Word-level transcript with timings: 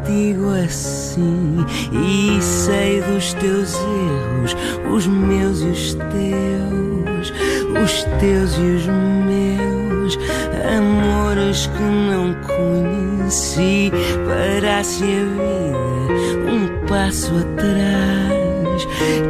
contigo 0.00 0.50
assim, 0.50 1.56
e 1.92 2.40
sei 2.42 3.00
dos 3.02 3.32
teus 3.34 3.74
erros, 3.74 4.56
os 4.92 5.06
meus 5.06 5.60
e 5.60 5.66
os 5.66 5.94
teus, 5.94 7.32
os 7.82 8.02
teus 8.18 8.56
e 8.56 8.62
os 8.62 8.86
meus, 8.86 10.18
amores 10.76 11.66
que 11.66 11.82
não 11.82 12.34
conheci. 12.42 13.92
Parasse 14.26 15.04
a 15.04 15.06
vida 15.06 16.50
um 16.50 16.86
passo 16.86 17.32
atrás, 17.36 18.86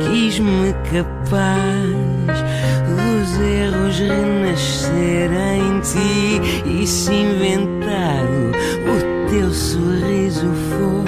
quis-me 0.06 0.72
capaz 0.92 1.90
dos 2.88 3.40
erros 3.40 3.98
renascer 3.98 5.30
em 5.32 5.80
ti 5.80 6.80
e 6.82 6.86
se 6.86 7.12
inventado 7.12 8.50
teu 9.30 9.52
sorriso 9.52 10.48
for, 10.68 11.04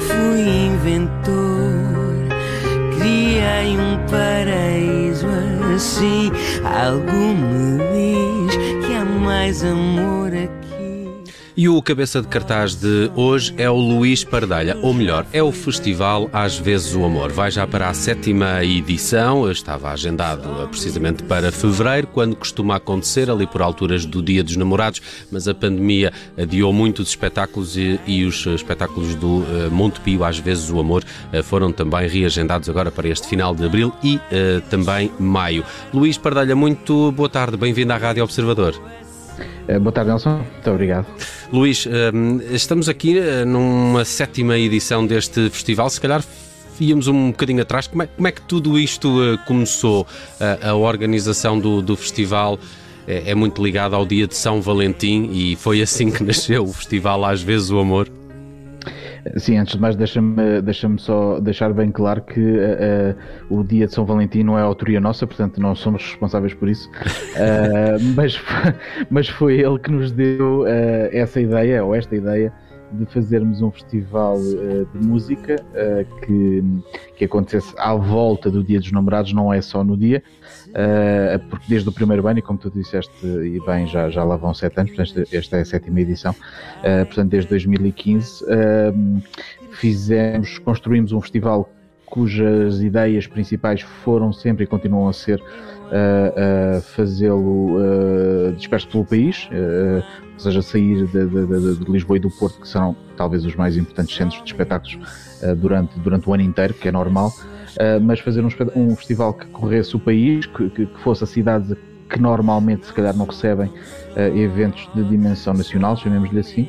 fui 0.00 0.40
inventor, 0.66 1.70
criei 2.98 3.78
um 3.78 3.98
paraíso 4.10 5.26
assim. 5.72 6.32
Algo 6.64 7.12
me 7.12 7.78
diz 8.48 8.86
que 8.86 8.94
há 8.94 9.04
mais 9.04 9.64
amor. 9.64 10.11
E 11.54 11.68
o 11.68 11.82
cabeça 11.82 12.22
de 12.22 12.28
cartaz 12.28 12.74
de 12.74 13.10
hoje 13.14 13.54
é 13.58 13.68
o 13.68 13.76
Luís 13.76 14.24
Pardalha, 14.24 14.74
ou 14.80 14.94
melhor, 14.94 15.26
é 15.34 15.42
o 15.42 15.52
festival 15.52 16.30
Às 16.32 16.56
vezes 16.56 16.94
o 16.94 17.04
Amor. 17.04 17.30
Vai 17.30 17.50
já 17.50 17.66
para 17.66 17.90
a 17.90 17.94
sétima 17.94 18.64
edição, 18.64 19.50
estava 19.50 19.90
agendado 19.90 20.66
precisamente 20.68 21.22
para 21.22 21.52
fevereiro, 21.52 22.06
quando 22.06 22.34
costuma 22.36 22.76
acontecer, 22.76 23.30
ali 23.30 23.46
por 23.46 23.60
alturas 23.60 24.06
do 24.06 24.22
Dia 24.22 24.42
dos 24.42 24.56
Namorados, 24.56 25.02
mas 25.30 25.46
a 25.46 25.52
pandemia 25.52 26.10
adiou 26.38 26.72
muito 26.72 27.02
os 27.02 27.10
espetáculos 27.10 27.76
e, 27.76 28.00
e 28.06 28.24
os 28.24 28.46
espetáculos 28.46 29.14
do 29.14 29.40
uh, 29.40 29.70
Monte 29.70 30.00
Pio, 30.00 30.24
Às 30.24 30.38
vezes 30.38 30.70
o 30.70 30.80
Amor, 30.80 31.04
uh, 31.04 31.42
foram 31.42 31.70
também 31.70 32.08
reagendados 32.08 32.70
agora 32.70 32.90
para 32.90 33.08
este 33.08 33.28
final 33.28 33.54
de 33.54 33.66
abril 33.66 33.92
e 34.02 34.16
uh, 34.16 34.20
também 34.70 35.12
maio. 35.18 35.66
Luís 35.92 36.16
Pardalha, 36.16 36.56
muito 36.56 37.12
boa 37.12 37.28
tarde, 37.28 37.58
bem-vindo 37.58 37.92
à 37.92 37.98
Rádio 37.98 38.24
Observador. 38.24 38.74
Eh, 39.68 39.78
boa 39.78 39.92
tarde, 39.92 40.10
Nelson. 40.10 40.38
Muito 40.38 40.70
obrigado. 40.70 41.06
Luís, 41.52 41.86
ehm, 41.86 42.40
estamos 42.50 42.88
aqui 42.88 43.18
eh, 43.18 43.44
numa 43.44 44.06
sétima 44.06 44.58
edição 44.58 45.06
deste 45.06 45.50
festival. 45.50 45.90
Se 45.90 46.00
calhar 46.00 46.24
íamos 46.80 47.08
um 47.08 47.30
bocadinho 47.30 47.60
atrás. 47.60 47.86
Como 47.86 48.02
é, 48.02 48.06
como 48.06 48.26
é 48.26 48.32
que 48.32 48.40
tudo 48.40 48.78
isto 48.78 49.22
eh, 49.22 49.36
começou? 49.46 50.06
A, 50.40 50.74
organização 50.74 51.60
do, 51.60 51.82
do 51.82 51.94
festival 51.94 52.58
é, 53.06 53.32
é 53.32 53.34
muito 53.34 53.62
ligada 53.62 53.94
ao 53.94 54.06
dia 54.06 54.26
de 54.26 54.34
São 54.34 54.62
Valentim 54.62 55.28
e 55.30 55.54
foi 55.56 55.82
assim 55.82 56.10
que 56.10 56.24
nasceu 56.24 56.64
o 56.64 56.72
festival 56.72 57.22
Às 57.22 57.42
vezes 57.42 57.70
o 57.70 57.78
Amor. 57.78 58.08
Sim, 59.36 59.58
antes 59.58 59.74
de 59.74 59.80
mais, 59.80 59.94
deixa-me 59.94 60.60
deixa 60.62 60.90
só 60.98 61.38
deixar 61.38 61.72
bem 61.72 61.90
claro 61.92 62.22
que 62.22 62.40
uh, 62.40 63.14
uh, 63.50 63.60
o 63.60 63.64
dia 63.64 63.86
de 63.86 63.94
São 63.94 64.04
Valentim 64.04 64.42
não 64.42 64.58
é 64.58 64.62
autoria 64.62 65.00
nossa, 65.00 65.26
portanto 65.26 65.60
não 65.60 65.74
somos 65.74 66.02
responsáveis 66.02 66.54
por 66.54 66.68
isso, 66.68 66.90
uh, 66.90 68.02
mas, 68.16 68.40
mas 69.10 69.28
foi 69.28 69.60
ele 69.60 69.78
que 69.78 69.90
nos 69.90 70.10
deu 70.10 70.64
essa 71.12 71.40
ideia, 71.40 71.84
ou 71.84 71.94
esta 71.94 72.16
ideia, 72.16 72.52
de 72.92 73.06
fazermos 73.06 73.62
um 73.62 73.70
festival 73.70 74.36
uh, 74.36 74.86
de 74.92 75.06
música 75.06 75.56
uh, 75.56 76.20
que, 76.20 76.64
que 77.16 77.24
acontecesse 77.24 77.74
à 77.78 77.94
volta 77.94 78.50
do 78.50 78.62
Dia 78.62 78.78
dos 78.78 78.92
Namorados, 78.92 79.32
não 79.32 79.52
é 79.52 79.60
só 79.60 79.82
no 79.82 79.96
dia, 79.96 80.22
uh, 80.68 81.48
porque 81.48 81.66
desde 81.68 81.88
o 81.88 81.92
primeiro 81.92 82.26
ano, 82.26 82.38
e 82.38 82.42
como 82.42 82.58
tu 82.58 82.70
disseste, 82.70 83.26
e 83.26 83.60
bem, 83.66 83.86
já, 83.86 84.10
já 84.10 84.24
lá 84.24 84.36
vão 84.36 84.52
sete 84.54 84.78
anos, 84.78 84.92
portanto, 84.92 85.28
esta 85.32 85.56
é 85.56 85.60
a 85.60 85.64
sétima 85.64 86.00
edição, 86.00 86.34
portanto, 87.06 87.30
desde 87.30 87.48
2015, 87.50 88.44
fizemos, 89.72 90.58
construímos 90.58 91.12
um 91.12 91.20
festival 91.20 91.68
cujas 92.12 92.82
ideias 92.82 93.26
principais 93.26 93.80
foram 93.80 94.34
sempre 94.34 94.64
e 94.64 94.66
continuam 94.66 95.08
a 95.08 95.14
ser 95.14 95.40
uh, 95.40 95.44
uh, 96.76 96.82
fazê-lo 96.82 97.78
uh, 97.78 98.52
disperso 98.54 98.86
pelo 98.88 99.02
país, 99.06 99.48
ou 100.34 100.38
seja, 100.38 100.60
sair 100.60 101.06
de, 101.06 101.26
de, 101.26 101.76
de, 101.78 101.90
Lisboa 101.90 102.18
e 102.18 102.20
do 102.20 102.28
Porto, 102.28 102.60
que 102.60 102.68
serão 102.68 102.94
talvez 103.16 103.46
os 103.46 103.54
mais 103.54 103.78
importantes 103.78 104.14
centros 104.14 104.42
de 104.42 104.50
espetáculos 104.50 104.98
durante, 105.56 105.98
durante 106.00 106.28
o 106.28 106.34
ano 106.34 106.42
inteiro, 106.42 106.74
que 106.74 106.86
é 106.86 106.92
normal, 106.92 107.32
mas 108.02 108.20
fazer 108.20 108.44
um, 108.44 108.48
um, 108.76 108.94
festival 108.94 109.32
que 109.32 109.46
corresse 109.46 109.96
o 109.96 109.98
país, 109.98 110.44
que, 110.44 110.68
que, 110.68 110.84
que 110.84 111.00
fosse 111.00 111.24
a 111.24 111.26
cidades 111.26 111.74
que 112.10 112.20
normalmente 112.20 112.84
se 112.84 112.92
calhar 112.92 113.16
não 113.16 113.24
recebem 113.24 113.72
eventos 114.34 114.86
de 114.94 115.02
dimensão 115.04 115.54
nacional, 115.54 115.96
chamemos-lhe 115.96 116.40
assim, 116.40 116.68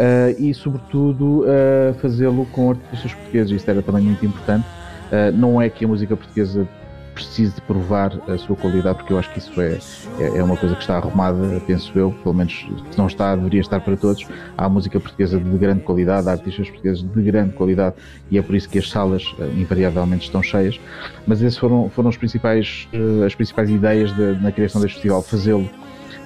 uh, 0.00 0.34
e, 0.38 0.54
sobretudo, 0.54 1.42
uh, 1.42 1.94
fazê-lo 2.00 2.46
com 2.46 2.70
artistas 2.70 3.12
portugueses. 3.12 3.52
Isto 3.52 3.70
era 3.70 3.82
também 3.82 4.02
muito 4.02 4.24
importante. 4.24 4.66
Uh, 5.12 5.36
não 5.36 5.60
é 5.60 5.68
que 5.68 5.84
a 5.84 5.88
música 5.88 6.16
portuguesa 6.16 6.66
precise 7.12 7.54
de 7.54 7.60
provar 7.62 8.18
a 8.28 8.38
sua 8.38 8.56
qualidade, 8.56 8.98
porque 8.98 9.12
eu 9.12 9.18
acho 9.18 9.30
que 9.32 9.40
isso 9.40 9.60
é, 9.60 9.78
é, 10.18 10.38
é, 10.38 10.42
uma 10.42 10.56
coisa 10.56 10.74
que 10.74 10.80
está 10.80 10.96
arrumada, 10.96 11.60
penso 11.66 11.92
eu, 11.98 12.12
pelo 12.22 12.34
menos 12.34 12.66
se 12.90 12.96
não 12.96 13.08
está, 13.08 13.36
deveria 13.36 13.60
estar 13.60 13.80
para 13.80 13.94
todos. 13.96 14.26
Há 14.56 14.68
música 14.68 14.98
portuguesa 14.98 15.38
de 15.38 15.58
grande 15.58 15.82
qualidade, 15.82 16.28
há 16.28 16.32
artistas 16.32 16.70
portugueses 16.70 17.02
de 17.02 17.22
grande 17.22 17.52
qualidade 17.52 17.96
e 18.30 18.38
é 18.38 18.42
por 18.42 18.54
isso 18.54 18.68
que 18.70 18.78
as 18.78 18.88
salas 18.88 19.24
invariavelmente 19.54 20.24
estão 20.24 20.42
cheias. 20.42 20.80
Mas 21.26 21.42
essas 21.42 21.58
foram, 21.58 21.90
foram 21.90 22.08
os 22.08 22.16
principais, 22.16 22.88
as 23.26 23.34
principais 23.34 23.68
ideias 23.68 24.14
de, 24.14 24.40
na 24.40 24.50
criação 24.52 24.80
deste 24.80 24.94
festival, 24.94 25.20
fazê-lo 25.20 25.68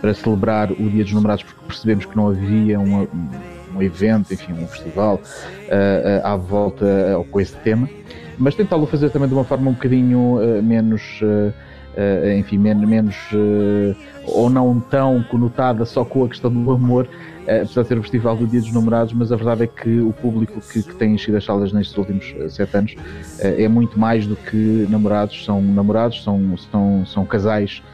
para 0.01 0.13
celebrar 0.13 0.71
o 0.71 0.91
Dia 0.91 1.03
dos 1.03 1.15
Namorados, 1.15 1.45
porque 1.45 1.61
percebemos 1.67 2.05
que 2.05 2.15
não 2.15 2.29
havia 2.29 2.79
uma, 2.79 3.09
um 3.75 3.83
evento, 3.83 4.33
enfim, 4.33 4.53
um 4.53 4.67
festival 4.67 5.17
uh, 5.17 6.27
à 6.27 6.37
volta 6.37 6.85
uh, 6.85 7.25
com 7.25 7.41
esse 7.41 7.57
tema, 7.57 7.89
mas 8.39 8.55
tentá-lo 8.55 8.87
fazer 8.87 9.11
também 9.11 9.29
de 9.29 9.35
uma 9.35 9.45
forma 9.45 9.71
um 9.71 9.75
bocadinho 9.75 10.39
menos, 10.61 11.21
enfim, 12.37 12.59
menos, 12.59 12.89
menos 12.89 13.15
ou 14.27 14.51
não 14.51 14.81
tão 14.81 15.23
conotada 15.23 15.85
só 15.85 16.05
com 16.05 16.25
a 16.25 16.29
questão 16.29 16.51
do 16.51 16.73
amor, 16.73 17.09
apesar 17.43 17.83
de 17.83 17.89
ser 17.89 17.99
o 17.99 18.03
festival 18.03 18.37
do 18.37 18.45
Dia 18.45 18.61
dos 18.61 18.73
Namorados, 18.73 19.13
mas 19.13 19.31
a 19.31 19.37
verdade 19.37 19.63
é 19.63 19.67
que 19.69 20.01
o 20.01 20.13
público 20.13 20.61
que, 20.61 20.83
que 20.83 20.95
tem 20.97 21.15
enchido 21.15 21.37
as 21.37 21.45
salas 21.45 21.73
nestes 21.73 21.97
últimos 21.97 22.35
sete 22.49 22.77
anos 22.77 22.97
é 23.39 23.69
muito 23.69 23.97
mais 24.01 24.27
do 24.27 24.35
que 24.35 24.85
namorados, 24.91 25.45
são 25.45 25.63
namorados, 25.63 26.25
são, 26.25 26.57
são, 26.73 27.07
são 27.07 27.25
casais 27.25 27.85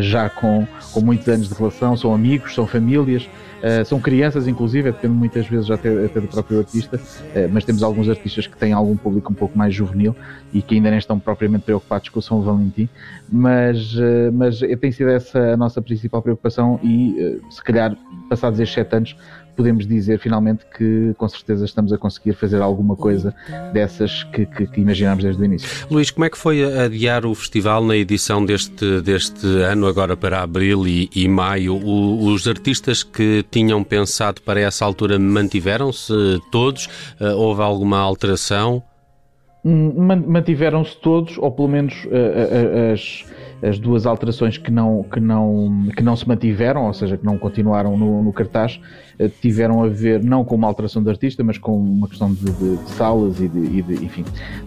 já 0.00 0.28
com, 0.28 0.66
com 0.92 1.00
muitos 1.00 1.26
anos 1.28 1.48
de 1.48 1.54
relação, 1.54 1.96
são 1.96 2.14
amigos, 2.14 2.54
são 2.54 2.64
famílias, 2.66 3.28
Uh, 3.60 3.84
são 3.84 4.00
crianças, 4.00 4.48
inclusive, 4.48 4.90
depende 4.90 5.14
muitas 5.14 5.46
vezes 5.46 5.70
até, 5.70 6.06
até 6.06 6.20
do 6.20 6.28
próprio 6.28 6.58
artista, 6.58 6.96
uh, 6.96 7.48
mas 7.52 7.64
temos 7.64 7.82
alguns 7.82 8.08
artistas 8.08 8.46
que 8.46 8.56
têm 8.56 8.72
algum 8.72 8.96
público 8.96 9.30
um 9.30 9.34
pouco 9.34 9.56
mais 9.56 9.74
juvenil 9.74 10.16
e 10.52 10.62
que 10.62 10.76
ainda 10.76 10.88
nem 10.88 10.98
estão 10.98 11.18
propriamente 11.18 11.64
preocupados 11.64 12.08
com 12.08 12.18
o 12.18 12.22
São 12.22 12.40
Valentim, 12.40 12.88
mas, 13.30 13.94
uh, 13.94 14.32
mas 14.32 14.60
tem 14.80 14.90
sido 14.90 15.10
essa 15.10 15.38
a 15.52 15.56
nossa 15.56 15.82
principal 15.82 16.22
preocupação 16.22 16.80
e, 16.82 17.40
se 17.50 17.62
calhar, 17.62 17.96
passados 18.28 18.58
estes 18.60 18.74
sete 18.74 18.96
anos, 18.96 19.16
podemos 19.60 19.86
dizer 19.86 20.18
finalmente 20.18 20.64
que 20.74 21.12
com 21.18 21.28
certeza 21.28 21.66
estamos 21.66 21.92
a 21.92 21.98
conseguir 21.98 22.32
fazer 22.32 22.62
alguma 22.62 22.96
coisa 22.96 23.34
dessas 23.74 24.24
que, 24.24 24.46
que, 24.46 24.66
que 24.66 24.80
imaginámos 24.80 25.22
desde 25.22 25.42
o 25.42 25.44
início. 25.44 25.68
Luís, 25.90 26.10
como 26.10 26.24
é 26.24 26.30
que 26.30 26.38
foi 26.38 26.64
adiar 26.82 27.26
o 27.26 27.34
festival 27.34 27.84
na 27.84 27.94
edição 27.94 28.42
deste, 28.42 29.02
deste 29.02 29.46
ano, 29.46 29.86
agora 29.86 30.16
para 30.16 30.40
abril 30.40 30.88
e, 30.88 31.10
e 31.14 31.28
maio? 31.28 31.74
O, 31.74 32.24
os 32.24 32.48
artistas 32.48 33.02
que 33.02 33.44
tinham 33.50 33.84
pensado 33.84 34.40
para 34.40 34.58
essa 34.58 34.82
altura 34.82 35.18
mantiveram-se 35.18 36.40
todos? 36.50 36.86
Uh, 37.20 37.36
houve 37.36 37.60
alguma 37.60 37.98
alteração? 37.98 38.82
Hum, 39.64 39.92
mantiveram-se 40.26 40.96
todos, 40.96 41.36
ou 41.36 41.50
pelo 41.52 41.68
menos 41.68 42.04
uh, 42.06 42.92
as 42.92 43.24
as 43.62 43.78
duas 43.78 44.06
alterações 44.06 44.56
que 44.56 44.70
não, 44.70 45.02
que 45.02 45.20
não, 45.20 45.88
que 45.94 46.02
não 46.02 46.16
se 46.16 46.26
mantiveram, 46.26 46.86
ou 46.86 46.94
seja, 46.94 47.16
que 47.16 47.24
não 47.24 47.36
continuaram 47.36 47.96
no, 47.96 48.22
no 48.22 48.32
cartaz, 48.32 48.80
eh, 49.18 49.28
tiveram 49.28 49.82
a 49.82 49.88
ver 49.88 50.22
não 50.22 50.44
com 50.44 50.54
uma 50.54 50.66
alteração 50.66 51.02
de 51.02 51.10
artista, 51.10 51.44
mas 51.44 51.58
com 51.58 51.76
uma 51.76 52.08
questão 52.08 52.32
de, 52.32 52.44
de, 52.44 52.76
de 52.76 52.90
salas 52.90 53.38
e, 53.40 53.48
de, 53.48 53.58
e 53.58 54.04
enfim, 54.04 54.24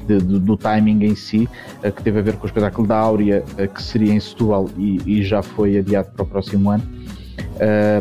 do 0.08 0.56
timing 0.56 1.06
em 1.06 1.16
si, 1.16 1.50
eh, 1.82 1.90
que 1.90 2.04
teve 2.04 2.20
a 2.20 2.22
ver 2.22 2.36
com 2.36 2.44
o 2.44 2.46
espetáculo 2.46 2.88
da 2.88 2.98
Áurea, 2.98 3.44
eh, 3.58 3.68
que 3.68 3.82
seria 3.82 4.14
em 4.14 4.20
Setúbal 4.20 4.70
e, 4.78 5.02
e 5.06 5.24
já 5.24 5.42
foi 5.42 5.78
adiado 5.78 6.12
para 6.12 6.24
o 6.24 6.28
próximo 6.28 6.70
ano. 6.70 6.84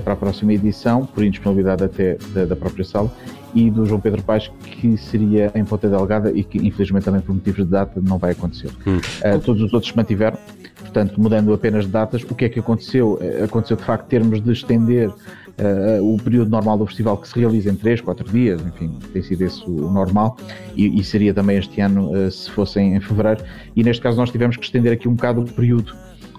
para 0.05 0.15
a 0.15 0.17
próxima 0.17 0.53
edição, 0.53 1.06
por 1.06 1.25
indisponibilidade 1.25 1.85
até 1.85 2.17
da, 2.35 2.45
da 2.45 2.56
própria 2.56 2.85
sala, 2.85 3.11
e 3.54 3.70
do 3.70 3.87
João 3.87 4.00
Pedro 4.00 4.22
Paes, 4.22 4.50
que 4.62 4.96
seria 4.96 5.52
em 5.54 5.64
Ponta 5.64 5.88
Delgada 5.88 6.31
e 6.32 6.43
que 6.43 6.58
infelizmente 6.58 7.04
também 7.04 7.20
por 7.20 7.34
motivos 7.34 7.64
de 7.64 7.70
data 7.70 8.00
não 8.00 8.19
vai 8.19 8.32
acontecer. 8.32 8.70
Hum. 8.87 8.96
Uh, 8.96 9.40
todos 9.40 9.62
os 9.62 9.72
outros 9.72 9.90
se 9.90 9.96
mantiveram, 9.96 10.38
portanto, 10.81 11.20
mudando 11.20 11.52
apenas 11.52 11.84
de 11.84 11.90
datas, 11.90 12.22
o 12.22 12.34
que 12.34 12.44
é 12.44 12.49
que 12.49 12.60
aconteceu? 12.60 13.19
Aconteceu 13.44 13.76
de 13.76 13.84
facto 13.84 14.06
termos 14.06 14.43
de 14.43 14.52
estender 14.52 15.10
uh, 15.58 16.14
o 16.14 16.16
período 16.19 16.50
normal 16.50 16.78
do 16.78 16.87
festival 16.87 17.16
que 17.16 17.28
se 17.28 17.38
realiza 17.38 17.70
em 17.70 17.75
3, 17.75 18.00
4 18.00 18.31
dias, 18.31 18.60
enfim, 18.62 18.99
tem 19.12 19.22
sido 19.22 19.43
esse 19.43 19.62
o 19.64 19.90
normal, 19.90 20.37
e, 20.76 21.00
e 21.00 21.04
seria 21.04 21.34
também 21.34 21.58
este 21.58 21.81
ano 21.81 22.10
uh, 22.12 22.31
se 22.31 22.50
fosse 22.50 22.81
em, 22.81 22.96
em 22.96 23.00
fevereiro, 23.00 23.43
e 23.75 23.82
neste 23.82 24.02
caso 24.02 24.16
nós 24.16 24.31
tivemos 24.31 24.56
que 24.56 24.64
estender 24.64 24.93
aqui 24.93 25.08
um 25.08 25.14
bocado 25.14 25.43
o 25.43 25.44
período 25.44 25.94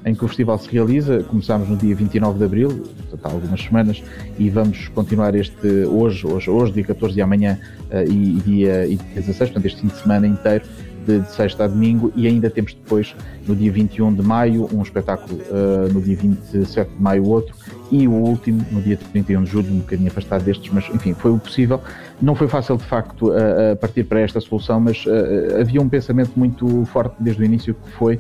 em 0.05 0.13
que 0.13 0.23
o 0.23 0.27
festival 0.27 0.57
se 0.57 0.69
realiza. 0.69 1.23
Começámos 1.23 1.69
no 1.69 1.77
dia 1.77 1.95
29 1.95 2.37
de 2.37 2.45
abril, 2.45 2.69
portanto, 2.69 3.25
há 3.25 3.29
algumas 3.29 3.61
semanas, 3.61 4.03
e 4.37 4.49
vamos 4.49 4.87
continuar 4.89 5.35
este 5.35 5.67
hoje, 5.85 6.25
hoje, 6.25 6.49
hoje 6.49 6.73
dia 6.73 6.83
14 6.83 7.15
de 7.15 7.21
amanhã 7.21 7.59
uh, 7.91 8.11
e, 8.11 8.41
dia, 8.45 8.85
e 8.85 8.95
dia 8.95 9.21
16, 9.21 9.51
portanto, 9.51 9.65
este 9.65 9.81
fim 9.81 9.87
de 9.87 9.97
semana 9.97 10.27
inteiro 10.27 10.65
de, 11.05 11.19
de 11.19 11.31
sexta 11.31 11.65
a 11.65 11.67
domingo 11.67 12.11
e 12.15 12.27
ainda 12.27 12.49
temos 12.49 12.73
depois, 12.73 13.15
no 13.47 13.55
dia 13.55 13.71
21 13.71 14.13
de 14.13 14.21
maio, 14.21 14.69
um 14.73 14.81
espetáculo, 14.81 15.39
uh, 15.41 15.91
no 15.91 16.01
dia 16.01 16.15
27 16.15 16.89
de 16.89 17.01
maio 17.01 17.27
outro 17.27 17.55
e 17.91 18.07
o 18.07 18.11
último 18.11 18.65
no 18.71 18.81
dia 18.81 18.97
31 18.97 19.43
de 19.43 19.51
julho, 19.51 19.71
um 19.71 19.79
bocadinho 19.79 20.09
afastado 20.09 20.43
destes, 20.43 20.71
mas 20.73 20.89
enfim, 20.93 21.13
foi 21.13 21.31
o 21.31 21.37
possível. 21.37 21.81
Não 22.21 22.35
foi 22.35 22.47
fácil 22.47 22.77
de 22.77 22.83
facto 22.83 23.29
uh, 23.29 23.75
partir 23.79 24.03
para 24.05 24.21
esta 24.21 24.39
solução, 24.39 24.79
mas 24.79 25.05
uh, 25.05 25.59
havia 25.59 25.81
um 25.81 25.89
pensamento 25.89 26.31
muito 26.35 26.85
forte 26.85 27.15
desde 27.19 27.41
o 27.41 27.45
início 27.45 27.73
que 27.73 27.91
foi 27.91 28.17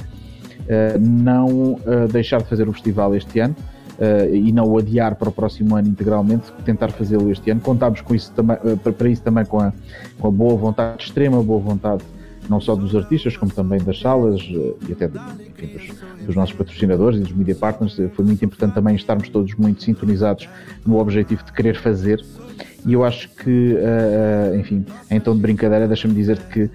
não 0.99 1.77
deixar 2.11 2.41
de 2.41 2.47
fazer 2.47 2.67
o 2.67 2.73
festival 2.73 3.15
este 3.15 3.39
ano. 3.39 3.55
Uh, 3.93 4.33
e 4.33 4.51
não 4.51 4.65
o 4.65 4.79
adiar 4.79 5.15
para 5.15 5.29
o 5.29 5.31
próximo 5.31 5.75
ano 5.75 5.87
integralmente, 5.87 6.51
tentar 6.65 6.89
fazê-lo 6.89 7.31
este 7.31 7.51
ano. 7.51 7.61
Contámos 7.61 8.01
com 8.01 8.15
isso 8.15 8.31
também, 8.31 8.57
para 8.77 9.07
isso 9.07 9.21
também 9.21 9.45
com 9.45 9.59
a, 9.59 9.71
com 10.19 10.27
a 10.29 10.31
boa 10.31 10.55
vontade, 10.55 11.03
extrema 11.03 11.43
boa 11.43 11.59
vontade 11.59 12.03
não 12.49 12.59
só 12.59 12.75
dos 12.75 12.95
artistas, 12.95 13.37
como 13.37 13.51
também 13.51 13.79
das 13.79 13.99
salas 13.99 14.41
eh, 14.41 14.73
e 14.89 14.91
até 14.91 15.05
enfim, 15.05 15.67
dos, 15.67 16.25
dos, 16.25 16.35
nossos 16.35 16.55
patrocinadores 16.55 17.19
e 17.19 17.23
dos 17.23 17.31
media 17.31 17.55
partners. 17.55 17.97
Eh, 17.99 18.09
foi 18.09 18.25
muito 18.25 18.43
importante 18.43 18.73
também 18.73 18.95
estarmos 18.95 19.29
todos 19.29 19.53
muito 19.55 19.83
sintonizados 19.83 20.49
no 20.85 20.99
objetivo 20.99 21.43
de 21.43 21.51
querer 21.53 21.75
fazer. 21.75 22.23
E 22.85 22.93
eu 22.93 23.03
acho 23.03 23.29
que, 23.29 23.75
uh, 23.75 24.55
enfim, 24.55 24.85
em 25.09 25.19
tom 25.19 25.35
de 25.35 25.41
brincadeira, 25.41 25.87
deixa-me 25.87 26.13
dizer-te 26.13 26.45
que, 26.45 26.69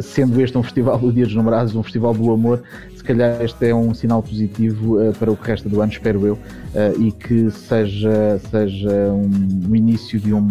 sendo 0.00 0.40
este 0.40 0.56
um 0.56 0.62
festival 0.62 0.98
do 0.98 1.12
Dia 1.12 1.26
dos 1.26 1.34
Namorados, 1.34 1.74
um 1.74 1.82
festival 1.82 2.14
do 2.14 2.32
amor, 2.32 2.62
se 2.96 3.04
calhar 3.04 3.42
este 3.42 3.66
é 3.66 3.74
um 3.74 3.92
sinal 3.92 4.22
positivo 4.22 4.98
uh, 4.98 5.12
para 5.18 5.30
o 5.30 5.36
que 5.36 5.46
resta 5.46 5.68
do 5.68 5.82
ano, 5.82 5.92
espero 5.92 6.26
eu, 6.26 6.34
uh, 6.34 7.02
e 7.02 7.12
que 7.12 7.50
seja, 7.50 8.40
seja 8.50 8.90
um, 9.12 9.68
um 9.68 9.76
início 9.76 10.18
de 10.18 10.32
um, 10.32 10.48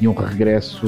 de 0.00 0.06
um 0.06 0.14
regresso 0.14 0.86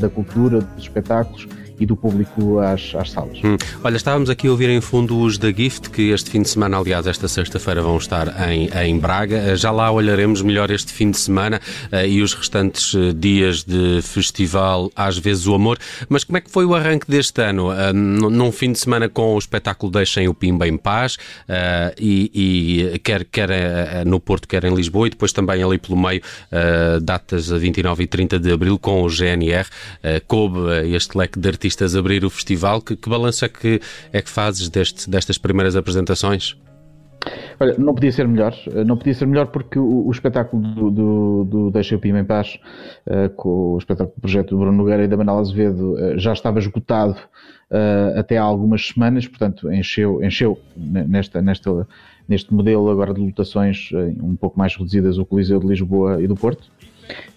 da 0.00 0.08
cultura, 0.08 0.60
dos 0.60 0.84
espetáculos 0.84 1.46
e 1.78 1.86
do 1.86 1.96
público 1.96 2.58
às, 2.58 2.94
às 2.94 3.10
salas. 3.10 3.38
Hum. 3.42 3.56
Olha, 3.82 3.96
estávamos 3.96 4.30
aqui 4.30 4.46
a 4.46 4.50
ouvir 4.50 4.70
em 4.70 4.80
fundo 4.80 5.18
os 5.20 5.38
da 5.38 5.50
Gift, 5.50 5.90
que 5.90 6.10
este 6.10 6.30
fim 6.30 6.42
de 6.42 6.48
semana, 6.48 6.78
aliás, 6.78 7.06
esta 7.06 7.26
sexta-feira 7.26 7.82
vão 7.82 7.96
estar 7.96 8.48
em, 8.48 8.68
em 8.68 8.98
Braga. 8.98 9.36
Eh, 9.36 9.56
já 9.56 9.70
lá 9.70 9.90
olharemos 9.90 10.42
melhor 10.42 10.70
este 10.70 10.92
fim 10.92 11.10
de 11.10 11.18
semana 11.18 11.60
uh, 11.92 12.06
e 12.06 12.22
os 12.22 12.34
restantes 12.34 12.94
uh, 12.94 13.12
dias 13.12 13.64
de 13.64 14.00
festival, 14.02 14.90
às 14.94 15.18
vezes 15.18 15.46
o 15.46 15.54
amor. 15.54 15.78
Mas 16.08 16.24
como 16.24 16.38
é 16.38 16.40
que 16.40 16.50
foi 16.50 16.64
o 16.64 16.74
arranque 16.74 17.10
deste 17.10 17.42
ano? 17.42 17.70
Uh, 17.70 17.92
num 17.92 18.52
fim 18.52 18.72
de 18.72 18.78
semana 18.78 19.08
com 19.08 19.34
o 19.34 19.38
espetáculo 19.38 19.90
Deixem 19.90 20.28
o 20.28 20.34
Pimba 20.34 20.66
em 20.68 20.76
Paz, 20.76 21.16
e, 21.98 22.92
e, 22.94 22.98
quer, 23.00 23.24
quer 23.24 24.04
no 24.04 24.18
Porto, 24.18 24.48
quer 24.48 24.64
em 24.64 24.74
Lisboa, 24.74 25.06
e 25.06 25.10
depois 25.10 25.32
também 25.32 25.62
ali 25.62 25.78
pelo 25.78 25.96
meio, 25.96 26.20
datas 27.02 27.52
a 27.52 27.58
29 27.58 28.02
e 28.02 28.06
30 28.06 28.38
de 28.38 28.52
abril 28.52 28.78
com 28.78 29.02
o 29.02 29.08
GNR. 29.08 29.66
coube 30.26 30.58
este 30.94 31.16
leque 31.16 31.38
de 31.38 31.48
artistas 31.48 31.63
artistas 31.64 31.96
abrir 31.96 32.24
o 32.24 32.30
festival. 32.30 32.80
Que, 32.80 32.94
que 32.94 33.08
balanço 33.08 33.44
é 33.44 33.48
que, 33.48 33.80
é 34.12 34.20
que 34.20 34.30
fazes 34.30 34.68
deste, 34.68 35.08
destas 35.08 35.38
primeiras 35.38 35.76
apresentações? 35.76 36.56
Olha, 37.58 37.74
não 37.78 37.94
podia 37.94 38.12
ser 38.12 38.28
melhor, 38.28 38.54
não 38.86 38.98
podia 38.98 39.14
ser 39.14 39.26
melhor 39.26 39.46
porque 39.46 39.78
o, 39.78 40.06
o 40.06 40.10
espetáculo 40.10 40.62
do, 40.62 40.90
do, 40.90 41.44
do 41.44 41.70
Deixa 41.70 41.96
o 41.96 41.98
Pima 41.98 42.20
em 42.20 42.24
Paz, 42.24 42.58
uh, 43.06 43.30
com 43.30 43.74
o 43.74 43.78
espetáculo 43.78 44.14
do 44.14 44.20
projeto 44.20 44.50
do 44.50 44.58
Bruno 44.58 44.76
Nogueira 44.76 45.04
e 45.04 45.08
da 45.08 45.16
Manela 45.16 45.40
Azevedo, 45.40 45.94
uh, 45.94 46.18
já 46.18 46.34
estava 46.34 46.58
esgotado 46.58 47.16
uh, 47.70 48.18
até 48.18 48.36
há 48.36 48.42
algumas 48.42 48.88
semanas, 48.88 49.26
portanto 49.26 49.72
encheu, 49.72 50.22
encheu 50.22 50.60
nesta, 50.76 51.40
nesta, 51.40 51.88
neste 52.28 52.52
modelo 52.52 52.90
agora 52.90 53.14
de 53.14 53.20
lotações 53.22 53.88
um 54.22 54.36
pouco 54.36 54.58
mais 54.58 54.76
reduzidas 54.76 55.16
o 55.16 55.24
Coliseu 55.24 55.58
de 55.60 55.66
Lisboa 55.66 56.20
e 56.22 56.26
do 56.26 56.34
Porto. 56.34 56.70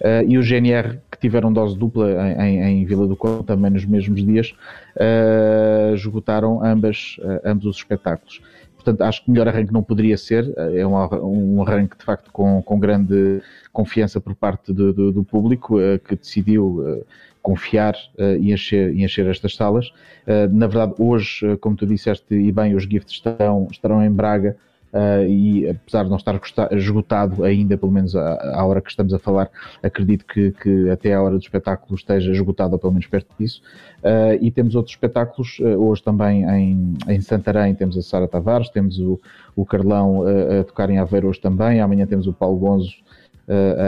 Uh, 0.01 0.23
e 0.27 0.37
o 0.37 0.43
GNR, 0.43 0.99
que 1.11 1.17
tiveram 1.19 1.51
dose 1.51 1.77
dupla 1.77 2.09
em, 2.39 2.61
em 2.61 2.85
Vila 2.85 3.07
do 3.07 3.15
Conde, 3.15 3.43
também 3.43 3.71
nos 3.71 3.85
mesmos 3.85 4.23
dias, 4.25 4.55
uh, 4.95 5.93
esgotaram 5.95 6.63
ambas, 6.63 7.17
uh, 7.19 7.41
ambos 7.45 7.65
os 7.65 7.77
espetáculos. 7.77 8.41
Portanto, 8.75 9.01
acho 9.01 9.23
que 9.23 9.31
melhor 9.31 9.47
arranque 9.47 9.73
não 9.73 9.83
poderia 9.83 10.17
ser. 10.17 10.53
É 10.73 10.87
um, 10.87 10.95
um 11.57 11.61
arranque, 11.61 11.97
de 11.97 12.05
facto, 12.05 12.31
com, 12.31 12.61
com 12.61 12.79
grande 12.79 13.41
confiança 13.73 14.21
por 14.21 14.33
parte 14.33 14.71
do, 14.71 14.93
do, 14.93 15.11
do 15.11 15.23
público, 15.25 15.75
que 16.07 16.15
decidiu 16.15 17.03
confiar 17.41 17.95
e, 18.39 18.53
encher, 18.53 18.95
encher 18.95 19.27
estas 19.27 19.55
salas. 19.55 19.91
na 20.53 20.67
verdade, 20.67 20.93
hoje, 20.99 21.57
como 21.57 21.75
tu 21.75 21.85
disseste 21.85 22.33
e 22.33 22.49
bem, 22.49 22.75
os 22.75 22.83
gifts 22.83 23.15
estarão, 23.15 23.67
estarão 23.69 24.01
em 24.01 24.09
Braga 24.09 24.55
Uh, 24.97 25.27
e 25.27 25.69
apesar 25.69 26.05
de 26.05 26.09
não 26.09 26.17
estar 26.17 26.39
esgotado 26.71 27.43
ainda, 27.43 27.77
pelo 27.77 27.91
menos 27.91 28.15
à, 28.15 28.55
à, 28.55 28.65
hora 28.65 28.81
que 28.81 28.89
estamos 28.89 29.13
a 29.13 29.19
falar, 29.19 29.47
acredito 29.83 30.25
que, 30.25 30.51
que, 30.53 30.89
até 30.89 31.13
a 31.13 31.21
hora 31.21 31.35
do 31.35 31.41
espetáculo 31.41 31.93
esteja 31.93 32.31
esgotado, 32.31 32.73
ou 32.73 32.79
pelo 32.79 32.93
menos 32.93 33.05
perto 33.05 33.27
disso. 33.39 33.61
Uh, 33.99 34.41
e 34.41 34.49
temos 34.49 34.73
outros 34.73 34.95
espetáculos, 34.95 35.59
uh, 35.59 35.77
hoje 35.77 36.01
também 36.01 36.45
em, 36.45 36.93
em 37.07 37.21
Santarém 37.21 37.75
temos 37.75 37.95
a 37.95 38.01
Sara 38.01 38.27
Tavares, 38.27 38.69
temos 38.69 38.97
o, 38.97 39.19
o 39.55 39.63
Carlão 39.65 40.23
a 40.59 40.63
tocar 40.63 40.89
em 40.89 40.97
Aveiro 40.97 41.27
hoje 41.27 41.41
também, 41.41 41.79
amanhã 41.79 42.07
temos 42.07 42.25
o 42.25 42.33
Paulo 42.33 42.57
Gonzo 42.57 42.95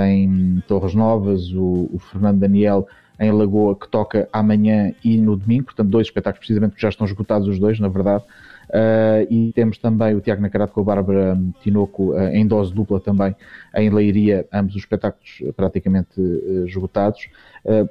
em 0.07 0.61
Torres 0.67 0.93
Novas, 0.93 1.51
o, 1.51 1.89
o 1.91 1.99
Fernando 1.99 2.39
Daniel 2.39 2.87
em 3.19 3.31
Lagoa, 3.31 3.75
que 3.75 3.87
toca 3.89 4.29
amanhã 4.31 4.93
e 5.03 5.17
no 5.17 5.35
domingo, 5.35 5.65
portanto, 5.65 5.89
dois 5.89 6.07
espetáculos 6.07 6.39
precisamente 6.39 6.75
que 6.75 6.81
já 6.81 6.89
estão 6.89 7.05
esgotados 7.05 7.47
os 7.47 7.59
dois, 7.59 7.79
na 7.79 7.89
verdade. 7.89 8.23
Uh, 8.69 9.25
e 9.31 9.51
temos 9.53 9.79
também 9.79 10.13
o 10.13 10.21
Tiago 10.21 10.43
Nacarato 10.43 10.73
com 10.73 10.81
a 10.81 10.83
Bárbara 10.83 11.39
Tinoco 11.61 12.11
uh, 12.11 12.27
em 12.27 12.45
dose 12.45 12.71
dupla 12.71 12.99
também 12.99 13.35
em 13.75 13.89
Leiria, 13.89 14.47
ambos 14.53 14.75
os 14.75 14.81
espetáculos 14.81 15.41
praticamente 15.55 16.21
uh, 16.21 16.67
esgotados. 16.67 17.27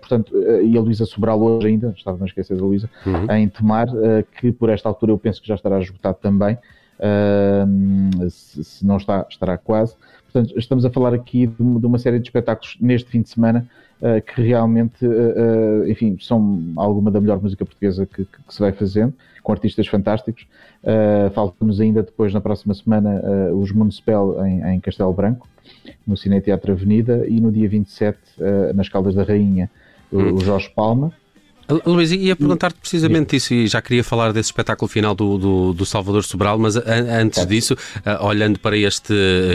portanto, 0.01 0.33
e 0.63 0.79
a 0.79 0.81
Luísa 0.81 1.05
Sobral 1.05 1.43
hoje 1.43 1.67
ainda, 1.67 1.93
estava 1.97 2.23
a 2.25 2.27
esquecer 2.27 2.57
da 2.57 2.63
Luísa, 2.63 2.89
uhum. 3.05 3.35
em 3.35 3.49
Tomar, 3.49 3.89
que 4.41 4.53
por 4.53 4.71
esta 4.71 4.89
altura 4.89 5.13
eu 5.13 5.19
penso 5.19 5.43
que 5.43 5.49
já 5.49 5.55
estará 5.55 5.81
esgotado 5.81 6.19
também. 6.21 6.57
Se, 8.31 8.65
se, 8.65 8.87
não 8.87 8.97
está, 8.97 9.25
estará 9.29 9.57
quase. 9.57 9.95
Portanto, 10.25 10.59
estamos 10.59 10.85
a 10.85 10.91
falar 10.91 11.15
aqui 11.15 11.47
de, 11.47 11.55
de 11.57 11.87
uma 11.87 11.99
série 11.99 12.19
de 12.19 12.27
espetáculos 12.27 12.77
neste 12.81 13.09
fim 13.11 13.23
de 13.23 13.29
semana 13.29 13.69
uh, 14.01 14.23
que 14.23 14.43
realmente, 14.43 15.05
uh, 15.07 15.89
enfim, 15.89 16.17
são 16.21 16.61
alguma 16.77 17.11
da 17.11 17.21
melhor 17.21 17.41
música 17.41 17.65
portuguesa 17.65 18.07
que, 18.07 18.25
que, 18.25 18.43
que 18.47 18.55
se 18.55 18.61
vai 18.61 18.73
fazendo, 18.73 19.15
com 19.43 19.53
artistas 19.53 19.87
fantásticos. 19.87 20.47
Falta-nos 21.35 21.81
ainda 21.81 22.03
depois, 22.03 22.33
na 22.33 22.41
próxima 22.41 22.75
semana, 22.75 23.21
os 23.55 23.73
Municipal 23.73 24.47
em, 24.47 24.63
em, 24.75 24.81
Castelo 24.81 25.13
Branco, 25.13 25.49
no 26.07 26.17
Cine 26.17 26.41
Teatro 26.41 26.73
Avenida, 26.73 27.27
e 27.27 27.41
no 27.41 27.51
dia 27.51 27.69
27, 27.69 28.19
nas 28.75 28.89
Caldas 28.89 29.15
da 29.15 29.23
Rainha, 29.23 29.71
o, 30.13 30.19
o 30.19 30.41
Jorge 30.41 30.71
Palma. 30.75 31.13
Luís, 31.85 32.13
ia 32.13 32.35
perguntar-te 32.35 32.79
precisamente 32.81 33.37
isso 33.37 33.53
e 33.53 33.67
já 33.67 33.83
queria 33.83 34.03
falar 34.03 34.33
desse 34.33 34.49
espetáculo 34.49 34.89
final 34.89 35.15
do, 35.15 35.37
do, 35.37 35.73
do 35.75 35.85
Salvador 35.85 36.25
Sobral, 36.25 36.59
mas 36.59 36.77
antes 36.77 37.45
disso, 37.47 37.77
olhando 38.21 38.59
para 38.59 38.77
este 38.77 39.15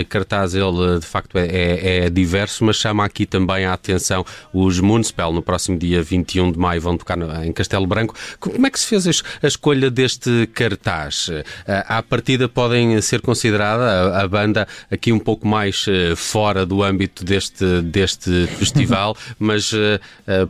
cartaz, 0.10 0.54
ele 0.54 1.00
de 1.00 1.06
facto 1.06 1.38
é, 1.38 1.46
é, 1.46 2.06
é, 2.06 2.10
diverso, 2.10 2.64
mas 2.64 2.76
chama 2.76 3.04
aqui 3.04 3.26
também 3.26 3.66
a 3.66 3.74
atenção 3.74 4.24
os 4.54 4.80
Municipal. 4.80 5.34
No 5.34 5.42
próximo 5.42 5.78
dia 5.78 6.04
21 6.04 6.52
de 6.52 6.60
maio 6.60 6.82
vão 6.82 6.98
tocar 6.98 7.18
em 7.44 7.52
Castelo 7.52 7.88
Branco. 7.88 8.16
Como 8.40 8.66
é 8.66 8.70
que 8.70 8.80
se 8.80 8.88
fez 8.88 9.24
a 9.42 9.48
escolha 9.48 9.90
deste 9.90 10.48
cartaz? 10.54 11.30
Uh, 11.30 11.44
à 11.66 12.04
partida 12.04 12.48
podem 12.48 13.00
ser 13.02 13.22
considerada 13.22 14.20
a, 14.20 14.28
banda 14.28 14.68
aqui 14.92 15.12
um 15.12 15.20
pouco 15.20 15.48
mais 15.48 15.86
uh, 15.88 16.16
fora 16.16 16.66
do 16.66 16.84
âmbito 16.84 17.24
deste, 17.24 17.82
deste 17.82 18.48
festival, 18.48 19.16
mas 19.40 19.72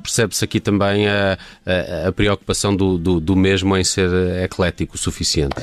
percebe-se 0.02 0.44
aqui 0.44 0.60
também 0.60 1.08
a 1.08 1.38
a, 2.08 2.12
preocupação 2.12 2.76
do, 2.76 2.98
do, 2.98 3.20
do, 3.20 3.36
mesmo 3.36 3.76
em 3.76 3.84
ser 3.84 4.10
eclético 4.44 4.96
o 4.96 4.98
suficiente? 4.98 5.56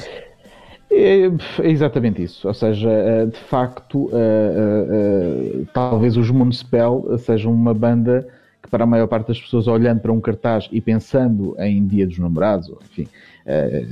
É, 0.90 1.26
é 1.61 1.70
exatamente 1.70 2.23
isso, 2.23 2.49
ou 2.49 2.54
seja, 2.54 2.90
eh, 2.90 3.26
de 3.26 3.38
facto, 3.38 4.11
eh, 4.12 5.62
talvez 5.73 6.16
os 6.16 6.30
Municipal 6.30 7.16
sejam 7.18 7.52
uma 7.52 7.73
banda 7.73 8.26
que 8.61 8.68
para 8.68 8.82
a 8.82 8.87
maior 8.87 9.06
parte 9.06 9.28
das 9.28 9.40
pessoas 9.40 9.68
olhando 9.68 10.00
para 10.00 10.12
um 10.12 10.20
cartaz 10.20 10.68
e 10.73 10.80
pensando 10.80 11.54
em 11.61 11.87
Dia 11.87 12.06
dos 12.06 12.18
Namorados, 12.18 12.73
enfim, 12.82 13.06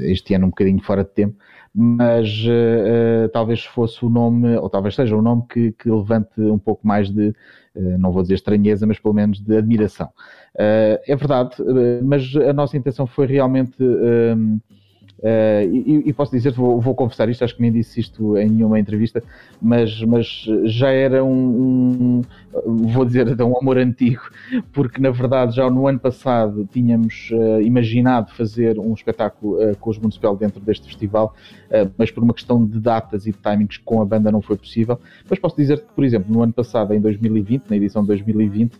este 0.00 0.34
ano 0.34 0.46
um 0.46 0.50
bocadinho 0.50 0.80
fora 0.82 1.02
de 1.02 1.10
tempo, 1.10 1.36
mas 1.80 2.28
uh, 2.44 3.28
talvez 3.28 3.64
fosse 3.64 4.04
o 4.04 4.08
nome, 4.08 4.56
ou 4.56 4.68
talvez 4.68 4.96
seja 4.96 5.16
o 5.16 5.22
nome 5.22 5.44
que, 5.48 5.70
que 5.70 5.88
levante 5.88 6.40
um 6.40 6.58
pouco 6.58 6.84
mais 6.84 7.08
de, 7.08 7.28
uh, 7.76 7.98
não 7.98 8.10
vou 8.10 8.22
dizer 8.22 8.34
estranheza, 8.34 8.84
mas 8.84 8.98
pelo 8.98 9.14
menos 9.14 9.38
de 9.40 9.56
admiração. 9.56 10.08
é 10.56 11.14
verdade, 11.14 11.54
mas 12.02 12.34
a 12.34 12.52
nossa 12.52 12.76
intenção 12.76 13.06
foi 13.06 13.26
realmente 13.26 13.76
Uh, 15.18 15.66
e, 15.72 16.02
e, 16.06 16.12
posso 16.12 16.30
dizer, 16.30 16.52
vou, 16.52 16.80
vou, 16.80 16.94
confessar 16.94 17.28
isto, 17.28 17.42
acho 17.42 17.56
que 17.56 17.62
nem 17.62 17.72
disse 17.72 17.98
isto 17.98 18.38
em 18.38 18.48
nenhuma 18.48 18.78
entrevista, 18.78 19.20
mas, 19.60 20.00
mas 20.02 20.46
já 20.66 20.90
era 20.90 21.24
um, 21.24 22.22
um, 22.64 22.86
vou 22.86 23.04
dizer 23.04 23.28
até 23.28 23.42
um 23.42 23.58
amor 23.58 23.78
antigo, 23.78 24.22
porque 24.72 25.00
na 25.00 25.10
verdade 25.10 25.56
já 25.56 25.68
no 25.68 25.88
ano 25.88 25.98
passado 25.98 26.68
tínhamos 26.72 27.30
uh, 27.32 27.60
imaginado 27.60 28.32
fazer 28.32 28.78
um 28.78 28.94
espetáculo 28.94 29.60
uh, 29.60 29.76
com 29.78 29.90
os 29.90 29.98
Municipal 29.98 30.36
dentro 30.36 30.60
deste 30.60 30.86
festival, 30.86 31.34
mas 31.98 32.10
por 32.10 32.22
uma 32.22 32.32
questão 32.32 32.64
de 32.64 32.80
datas 32.80 33.26
e 33.26 33.32
de 33.32 33.38
timings 33.38 33.76
com 33.76 34.00
a 34.00 34.04
banda 34.04 34.30
não 34.30 34.40
foi 34.40 34.56
possível. 34.56 34.98
Mas 35.28 35.38
posso 35.38 35.56
dizer 35.56 35.80
que, 35.80 35.92
por 35.94 36.02
exemplo, 36.02 36.32
no 36.32 36.42
ano 36.42 36.52
passado, 36.52 36.94
em 36.94 37.00
2020, 37.00 37.64
na 37.68 37.76
edição 37.76 38.02
de 38.02 38.08
2020, 38.08 38.72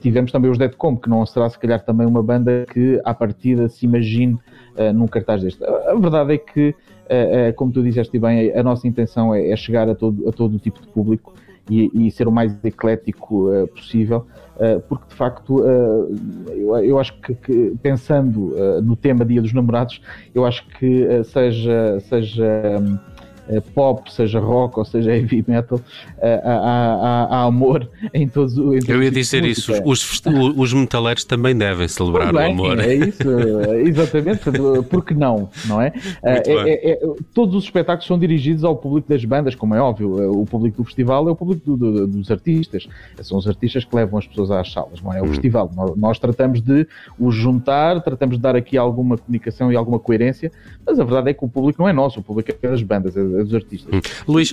tivemos 0.00 0.32
também 0.32 0.50
os 0.50 0.56
Deadcom, 0.56 0.96
que 0.96 1.10
não 1.10 1.26
será 1.26 1.50
se 1.50 1.58
calhar 1.58 1.84
também 1.84 2.06
uma 2.06 2.22
banda 2.22 2.64
que 2.72 2.98
à 3.04 3.12
partida 3.12 3.68
se 3.68 3.84
imagine 3.84 4.38
num 4.94 5.06
cartaz 5.06 5.42
deste. 5.42 5.62
A 5.64 5.94
verdade 5.94 6.34
é 6.34 6.38
que, 6.38 6.70
uh, 6.70 7.50
uh, 7.50 7.54
como 7.54 7.72
tu 7.72 7.82
disseste 7.82 8.18
bem, 8.18 8.52
a 8.54 8.62
nossa 8.62 8.86
intenção 8.86 9.34
é, 9.34 9.50
é, 9.50 9.56
chegar 9.56 9.88
a 9.88 9.94
todo, 9.94 10.28
a 10.28 10.32
todo 10.32 10.54
o 10.54 10.58
tipo 10.58 10.80
de 10.80 10.88
público 10.88 11.34
e, 11.70 11.90
e 11.94 12.10
ser 12.10 12.26
o 12.26 12.32
mais 12.32 12.52
eclético 12.64 13.50
uh, 13.50 13.66
possível, 13.68 14.26
porque 14.88 15.08
de 15.08 15.14
facto 15.14 15.64
eu, 15.64 16.76
eu, 16.84 16.98
acho 16.98 17.18
que, 17.20 17.34
que 17.34 17.74
pensando 17.82 18.54
no 18.80 18.94
tema 18.94 19.24
Dia 19.24 19.42
dos 19.42 19.52
Namorados, 19.52 20.00
eu 20.32 20.46
acho 20.46 20.64
que 20.68 21.24
seja. 21.24 21.98
seja 22.00 22.78
um, 22.80 23.11
pop, 23.74 24.12
seja 24.12 24.38
rock 24.38 24.78
ou 24.78 24.84
seja 24.84 25.14
heavy 25.14 25.44
metal, 25.46 25.80
eh, 26.18 26.40
há, 26.44 26.52
há, 26.52 27.36
há 27.36 27.44
amor 27.44 27.88
em 28.14 28.28
todos, 28.28 28.54
todos 28.54 28.88
Eu 28.88 29.02
ia 29.02 29.10
dizer 29.10 29.44
isso, 29.44 29.72
os, 29.84 30.22
os 30.56 30.72
metaleiros 30.72 31.24
também 31.24 31.56
devem 31.56 31.88
celebrar 31.88 32.34
o 32.34 32.38
amor. 32.38 32.78
É 32.80 32.94
isso, 32.94 33.28
exatamente, 33.84 34.42
porque 34.88 35.14
não, 35.14 35.50
não 35.66 35.80
é? 35.80 35.92
Eh, 36.22 36.42
é, 36.46 36.90
é, 36.90 36.92
é? 36.92 37.00
Todos 37.34 37.54
os 37.54 37.64
espetáculos 37.64 38.06
são 38.06 38.18
dirigidos 38.18 38.64
ao 38.64 38.76
público 38.76 39.08
das 39.08 39.24
bandas, 39.24 39.54
como 39.54 39.74
é 39.74 39.80
óbvio, 39.80 40.40
o 40.40 40.46
público 40.46 40.78
do 40.78 40.84
festival 40.84 41.28
é 41.28 41.32
o 41.32 41.36
público 41.36 41.64
do, 41.64 41.76
do, 41.76 42.06
dos 42.06 42.30
artistas, 42.30 42.88
são 43.20 43.38
os 43.38 43.48
artistas 43.48 43.84
que 43.84 43.94
levam 43.94 44.18
as 44.18 44.26
pessoas 44.26 44.50
às 44.50 44.72
salas, 44.72 45.00
não 45.02 45.12
é? 45.12 45.20
O 45.20 45.24
hum. 45.24 45.28
festival, 45.28 45.70
nós, 45.74 45.96
nós 45.96 46.18
tratamos 46.18 46.60
de 46.60 46.86
os 47.18 47.34
juntar, 47.34 48.00
tratamos 48.02 48.36
de 48.36 48.42
dar 48.42 48.56
aqui 48.56 48.76
alguma 48.76 49.18
comunicação 49.18 49.72
e 49.72 49.76
alguma 49.76 49.98
coerência, 49.98 50.50
mas 50.86 50.98
a 50.98 51.04
verdade 51.04 51.30
é 51.30 51.34
que 51.34 51.44
o 51.44 51.48
público 51.48 51.82
não 51.82 51.88
é 51.88 51.92
nosso, 51.92 52.20
o 52.20 52.22
público 52.22 52.50
é 52.50 52.68
das 52.68 52.82
bandas, 52.82 53.16
é 53.16 53.41
dos 53.44 53.54
artistas. 53.54 53.92
Hum. 53.92 54.00
Luís, 54.26 54.52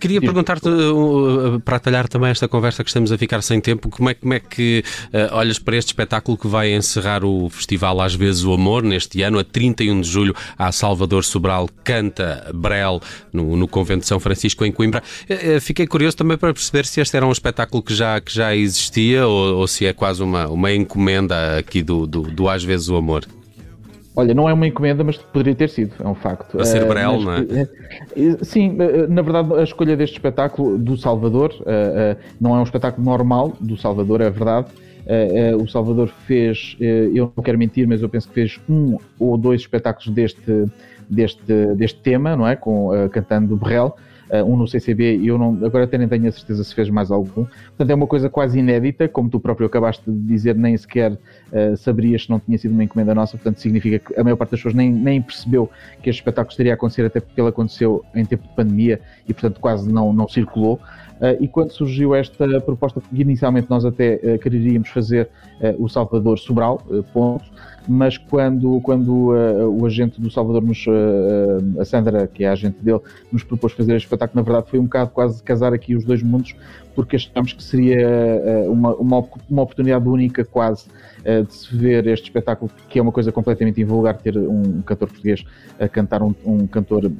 queria 0.00 0.20
perguntar-te, 0.20 0.68
uh, 0.68 1.56
uh, 1.56 1.60
para 1.60 1.76
atalhar 1.76 2.08
também 2.08 2.30
esta 2.30 2.48
conversa 2.48 2.82
que 2.82 2.90
estamos 2.90 3.12
a 3.12 3.18
ficar 3.18 3.42
sem 3.42 3.60
tempo, 3.60 3.88
como 3.88 4.10
é, 4.10 4.14
como 4.14 4.34
é 4.34 4.40
que 4.40 4.84
uh, 5.12 5.36
olhas 5.36 5.58
para 5.58 5.76
este 5.76 5.88
espetáculo 5.88 6.36
que 6.36 6.46
vai 6.46 6.72
encerrar 6.72 7.24
o 7.24 7.48
festival 7.48 8.00
Às 8.00 8.14
vezes 8.14 8.44
o 8.44 8.52
Amor, 8.52 8.82
neste 8.82 9.22
ano, 9.22 9.38
a 9.38 9.44
31 9.44 10.00
de 10.00 10.08
julho, 10.08 10.34
a 10.58 10.70
Salvador 10.72 11.24
Sobral 11.24 11.68
canta 11.82 12.50
Brel 12.54 13.00
no, 13.32 13.56
no 13.56 13.68
Convento 13.68 14.00
de 14.00 14.06
São 14.06 14.20
Francisco, 14.20 14.64
em 14.64 14.72
Coimbra. 14.72 15.02
Uh, 15.28 15.56
uh, 15.56 15.60
fiquei 15.60 15.86
curioso 15.86 16.16
também 16.16 16.36
para 16.36 16.52
perceber 16.52 16.86
se 16.86 17.00
este 17.00 17.16
era 17.16 17.26
um 17.26 17.32
espetáculo 17.32 17.82
que 17.82 17.94
já, 17.94 18.20
que 18.20 18.34
já 18.34 18.54
existia 18.54 19.26
ou, 19.26 19.56
ou 19.56 19.66
se 19.66 19.86
é 19.86 19.92
quase 19.92 20.22
uma, 20.22 20.48
uma 20.48 20.72
encomenda 20.72 21.58
aqui 21.58 21.82
do, 21.82 22.06
do, 22.06 22.22
do 22.22 22.48
Às 22.48 22.64
vezes 22.64 22.88
o 22.88 22.96
Amor. 22.96 23.24
Olha, 24.16 24.32
não 24.32 24.48
é 24.48 24.52
uma 24.52 24.66
encomenda, 24.66 25.02
mas 25.02 25.16
poderia 25.16 25.54
ter 25.54 25.68
sido, 25.68 25.94
é 25.98 26.06
um 26.06 26.14
facto. 26.14 26.60
A 26.60 26.64
ser 26.64 26.86
Brel, 26.86 27.14
uh, 27.14 27.22
não 27.22 27.32
é? 27.32 27.40
Uh, 27.40 28.44
sim, 28.44 28.76
uh, 28.76 29.08
na 29.08 29.22
verdade, 29.22 29.52
a 29.54 29.62
escolha 29.62 29.96
deste 29.96 30.14
espetáculo 30.14 30.78
do 30.78 30.96
Salvador 30.96 31.52
não 32.40 32.54
é 32.54 32.60
um 32.60 32.62
espetáculo 32.62 33.04
normal 33.04 33.56
do 33.60 33.76
Salvador, 33.76 34.20
é 34.20 34.30
verdade. 34.30 34.68
o 35.60 35.66
Salvador 35.66 36.08
fez, 36.26 36.76
eu 36.78 37.32
não 37.36 37.42
quero 37.42 37.58
mentir, 37.58 37.88
mas 37.88 38.02
eu 38.02 38.08
penso 38.08 38.28
que 38.28 38.34
fez 38.34 38.60
um 38.68 38.98
ou 39.18 39.36
dois 39.36 39.62
espetáculos 39.62 40.14
deste, 40.14 40.66
deste, 41.10 41.74
deste 41.74 41.98
tema, 42.00 42.36
não 42.36 42.46
é? 42.46 42.54
Com, 42.54 42.90
cantando 43.10 43.56
Brel 43.56 43.96
uh, 43.96 44.13
um 44.46 44.56
no 44.56 44.66
CCB 44.66 45.18
e 45.18 45.28
eu 45.28 45.38
não, 45.38 45.58
agora 45.64 45.84
até 45.84 45.98
nem 45.98 46.08
tenho 46.08 46.28
a 46.28 46.32
certeza 46.32 46.64
se 46.64 46.74
fez 46.74 46.88
mais 46.90 47.10
algum. 47.10 47.44
Portanto, 47.44 47.90
é 47.90 47.94
uma 47.94 48.06
coisa 48.06 48.28
quase 48.28 48.58
inédita, 48.58 49.08
como 49.08 49.28
tu 49.28 49.38
próprio 49.38 49.66
acabaste 49.66 50.02
de 50.10 50.18
dizer, 50.26 50.54
nem 50.54 50.76
sequer 50.76 51.12
uh, 51.12 51.76
saberias 51.76 52.24
se 52.24 52.30
não 52.30 52.40
tinha 52.40 52.56
sido 52.58 52.72
uma 52.72 52.84
encomenda 52.84 53.14
nossa, 53.14 53.36
portanto, 53.36 53.60
significa 53.60 53.98
que 53.98 54.18
a 54.18 54.24
maior 54.24 54.36
parte 54.36 54.52
das 54.52 54.60
pessoas 54.60 54.74
nem, 54.74 54.90
nem 54.90 55.20
percebeu 55.20 55.70
que 56.02 56.10
este 56.10 56.20
espetáculo 56.20 56.50
estaria 56.50 56.72
a 56.72 56.74
acontecer, 56.74 57.04
até 57.04 57.20
porque 57.20 57.40
ele 57.40 57.48
aconteceu 57.48 58.04
em 58.14 58.24
tempo 58.24 58.48
de 58.48 58.54
pandemia 58.54 59.00
e, 59.28 59.32
portanto, 59.32 59.60
quase 59.60 59.92
não, 59.92 60.12
não 60.12 60.28
circulou. 60.28 60.80
Uh, 61.20 61.40
e 61.40 61.46
quando 61.46 61.70
surgiu 61.70 62.14
esta 62.14 62.60
proposta, 62.60 63.00
inicialmente 63.12 63.70
nós 63.70 63.84
até 63.84 64.16
uh, 64.16 64.38
quereríamos 64.38 64.88
fazer 64.88 65.28
uh, 65.60 65.82
o 65.82 65.88
Salvador 65.88 66.38
Sobral, 66.38 66.82
ponto, 67.12 67.44
mas 67.86 68.18
quando, 68.18 68.80
quando 68.80 69.28
o 69.28 69.84
agente 69.84 70.18
do 70.18 70.30
Salvador, 70.30 70.62
nos, 70.62 70.86
a 71.78 71.84
Sandra, 71.84 72.26
que 72.26 72.42
é 72.42 72.48
a 72.48 72.52
agente 72.52 72.78
dele, 72.80 73.00
nos 73.30 73.44
propôs 73.44 73.74
fazer 73.74 73.94
este 73.94 74.06
espetáculo, 74.06 74.40
na 74.40 74.42
verdade 74.42 74.70
foi 74.70 74.78
um 74.78 74.84
bocado 74.84 75.10
quase 75.10 75.42
casar 75.42 75.74
aqui 75.74 75.94
os 75.94 76.02
dois 76.02 76.22
mundos, 76.22 76.56
porque 76.94 77.16
achámos 77.16 77.52
que 77.52 77.62
seria 77.62 78.08
uma, 78.68 78.94
uma, 78.94 79.24
uma 79.50 79.62
oportunidade 79.62 80.08
única 80.08 80.44
quase 80.44 80.86
de 81.24 81.54
se 81.54 81.74
ver 81.74 82.06
este 82.06 82.24
espetáculo, 82.24 82.70
que 82.88 82.98
é 82.98 83.02
uma 83.02 83.12
coisa 83.12 83.32
completamente 83.32 83.80
invulgar, 83.80 84.18
ter 84.18 84.36
um 84.36 84.82
cantor 84.82 85.08
português 85.08 85.44
a 85.80 85.88
cantar 85.88 86.22
um, 86.22 86.34
um 86.44 86.66
cantor 86.66 87.10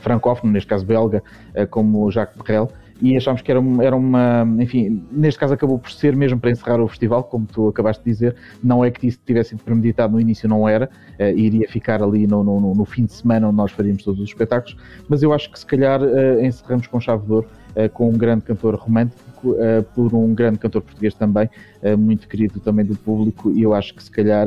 francófono, 0.00 0.52
neste 0.52 0.68
caso 0.68 0.84
belga, 0.84 1.22
como 1.70 2.10
Jacques 2.10 2.42
Brel, 2.42 2.70
e 3.00 3.16
achámos 3.16 3.42
que 3.42 3.50
era 3.50 3.60
era 3.82 3.96
uma, 3.96 4.46
enfim, 4.60 5.04
neste 5.10 5.38
caso 5.38 5.54
acabou 5.54 5.78
por 5.78 5.90
ser 5.90 6.14
mesmo 6.14 6.38
para 6.38 6.50
encerrar 6.50 6.80
o 6.80 6.88
festival, 6.88 7.24
como 7.24 7.46
tu 7.46 7.68
acabaste 7.68 8.04
de 8.04 8.10
dizer, 8.10 8.36
não 8.62 8.84
é 8.84 8.90
que 8.90 9.06
isso 9.06 9.18
tivesse 9.24 9.50
sido 9.50 9.62
premeditado 9.62 10.12
no 10.12 10.20
início, 10.20 10.48
não 10.48 10.68
era, 10.68 10.88
uh, 11.18 11.22
iria 11.36 11.68
ficar 11.68 12.02
ali 12.02 12.26
no, 12.26 12.44
no, 12.44 12.74
no, 12.74 12.84
fim 12.84 13.04
de 13.04 13.12
semana 13.12 13.48
onde 13.48 13.56
nós 13.56 13.72
faríamos 13.72 14.02
todos 14.02 14.20
os 14.20 14.28
espetáculos, 14.28 14.76
mas 15.08 15.22
eu 15.22 15.32
acho 15.32 15.50
que 15.50 15.58
se 15.58 15.66
calhar 15.66 16.00
uh, 16.02 16.44
encerramos 16.44 16.86
com 16.86 17.00
chave 17.00 17.26
de 17.26 17.32
ouro, 17.32 17.48
com 17.92 18.08
um 18.08 18.16
grande 18.16 18.42
cantor 18.44 18.74
romântico, 18.76 19.56
por 19.94 20.14
um 20.14 20.34
grande 20.34 20.58
cantor 20.58 20.80
português 20.80 21.12
também, 21.14 21.50
muito 21.98 22.26
querido 22.26 22.60
também 22.60 22.84
do 22.84 22.96
público, 22.96 23.50
e 23.50 23.62
eu 23.62 23.74
acho 23.74 23.94
que 23.94 24.02
se 24.02 24.10
calhar 24.10 24.46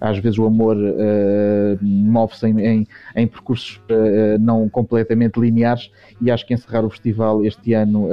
às 0.00 0.18
vezes 0.18 0.38
o 0.38 0.46
amor 0.46 0.76
move-se 1.82 2.46
em, 2.46 2.60
em, 2.60 2.86
em, 3.16 3.26
percursos 3.26 3.80
não 4.38 4.68
completamente 4.68 5.40
lineares 5.40 5.90
e 6.20 6.30
acho 6.30 6.46
que 6.46 6.54
encerrar 6.54 6.84
o 6.84 6.90
festival 6.90 7.44
este 7.44 7.74
ano 7.74 8.08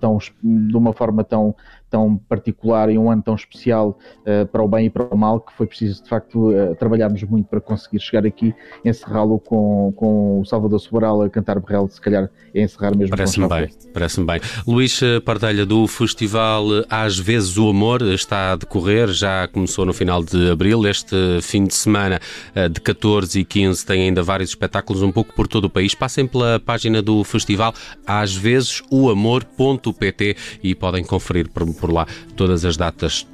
tão, 0.00 0.18
de 0.42 0.76
uma 0.76 0.92
forma 0.92 1.22
tão, 1.22 1.54
tão 1.90 2.16
particular 2.16 2.90
e 2.90 2.96
um 2.96 3.10
ano 3.10 3.22
tão 3.22 3.34
especial 3.34 3.98
uh, 4.20 4.46
para 4.46 4.62
o 4.62 4.68
bem 4.68 4.86
e 4.86 4.90
para 4.90 5.04
o 5.04 5.16
mal 5.16 5.40
que 5.40 5.52
foi 5.52 5.66
preciso 5.66 6.02
de 6.02 6.08
facto 6.08 6.50
uh, 6.50 6.74
trabalharmos 6.76 7.22
muito 7.24 7.48
para 7.48 7.60
conseguir 7.60 8.00
chegar 8.00 8.24
aqui, 8.24 8.54
encerrá-lo 8.84 9.38
com, 9.38 9.92
com 9.96 10.40
o 10.40 10.44
Salvador 10.44 10.78
Sobral 10.78 11.22
a 11.22 11.28
cantar 11.28 11.58
Berrel, 11.60 11.88
se 11.88 12.00
calhar 12.00 12.30
é 12.54 12.62
encerrar 12.62 12.96
mesmo 12.96 13.16
Parece-me 13.16 13.48
bem, 13.48 13.68
parece-me 13.92 14.26
bem. 14.26 14.40
Luís 14.66 15.00
Pardelha 15.24 15.66
do 15.66 15.86
Festival 15.86 16.64
Às 16.88 17.18
vezes 17.18 17.56
o 17.58 17.68
Amor 17.68 18.02
está 18.02 18.52
a 18.52 18.56
decorrer, 18.56 19.08
já 19.08 19.48
começou 19.48 19.84
no 19.84 19.92
final 19.92 20.22
de 20.22 20.50
abril, 20.50 20.86
este 20.86 21.16
fim 21.42 21.64
de 21.64 21.74
semana 21.74 22.20
uh, 22.54 22.68
de 22.68 22.80
14 22.80 23.40
e 23.40 23.44
15 23.44 23.84
tem 23.84 24.02
ainda 24.02 24.22
vários 24.22 24.50
espetáculos 24.50 25.02
um 25.02 25.10
pouco 25.10 25.34
por 25.34 25.48
todo 25.48 25.64
o 25.64 25.70
país. 25.70 25.94
Passem 25.94 26.26
pela 26.26 26.60
página 26.60 27.02
do 27.02 27.24
festival 27.24 27.74
às 28.06 28.34
vezes 28.34 28.82
o 28.90 29.10
amor.pt 29.10 30.36
e 30.62 30.74
podem 30.74 31.04
conferir 31.04 31.48
por 31.80 31.92
lá. 31.92 32.06
Todas 32.36 32.64
as 32.64 32.76
datas 32.76 33.26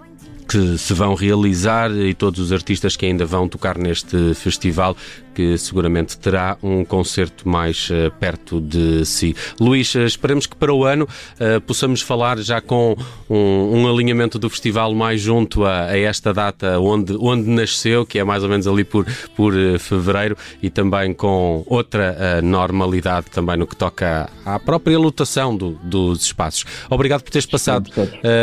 que 0.49 0.79
se 0.79 0.95
vão 0.95 1.15
realizar 1.15 1.91
e 1.91 2.15
todos 2.15 2.41
os 2.41 2.53
artistas 2.53 2.97
que 2.97 3.07
ainda 3.07 3.27
vão 3.27 3.49
tocar 3.49 3.77
neste 3.77 4.35
festival 4.35 4.97
que 5.37 5.59
seguramente 5.59 6.17
terá 6.17 6.57
um 6.63 6.83
concerto 6.83 7.47
mais 7.47 7.91
uh, 7.91 8.11
perto 8.19 8.59
de 8.59 9.05
si. 9.05 9.37
Luís, 9.61 9.95
uh, 9.95 10.01
esperemos 10.01 10.47
que 10.47 10.57
para 10.57 10.73
o 10.73 10.83
ano 10.83 11.05
uh, 11.05 11.61
possamos 11.61 12.01
falar 12.01 12.39
já 12.39 12.59
com 12.59 12.97
um, 13.29 13.83
um, 13.83 13.87
alinhamento 13.87 14.39
do 14.39 14.49
festival 14.49 14.95
mais 14.95 15.21
junto 15.21 15.67
a, 15.67 15.89
a, 15.89 15.99
esta 15.99 16.33
data 16.33 16.81
onde, 16.81 17.15
onde 17.21 17.51
nasceu, 17.51 18.07
que 18.07 18.19
é 18.19 18.25
mais 18.25 18.43
ou 18.43 18.49
menos 18.49 18.67
ali 18.67 18.83
por, 18.83 19.05
por 19.37 19.53
fevereiro, 19.79 20.39
e 20.63 20.71
também 20.71 21.13
com 21.13 21.63
outra 21.67 22.41
normalidade 22.43 23.27
também 23.31 23.59
no 23.59 23.67
que 23.67 23.77
toca 23.77 24.31
à 24.45 24.59
própria 24.59 24.99
lotação 24.99 25.55
do, 25.55 25.73
dos 25.83 26.23
espaços. 26.23 26.65
Obrigado 26.89 27.23
por 27.23 27.31
teres 27.31 27.47
passado 27.47 27.91